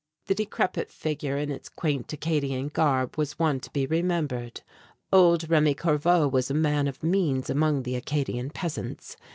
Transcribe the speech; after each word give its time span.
The 0.25 0.33
decrepit 0.33 0.89
figure 0.89 1.37
in 1.37 1.51
its 1.51 1.69
quaint 1.69 2.11
Acadian 2.11 2.69
garb 2.69 3.19
was 3.19 3.37
one 3.37 3.59
to 3.59 3.69
be 3.71 3.85
remembered. 3.85 4.61
Old 5.13 5.47
Remi 5.47 5.75
Corveau 5.75 6.27
was 6.27 6.49
a 6.49 6.55
man 6.55 6.87
of 6.87 7.03
means 7.03 7.51
among 7.51 7.83
the 7.83 7.95
Acadian 7.95 8.49
peasants. 8.49 9.15